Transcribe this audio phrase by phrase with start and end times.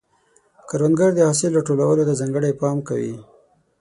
[0.69, 3.15] کروندګر د حاصل راټولولو ته ځانګړی پام کوي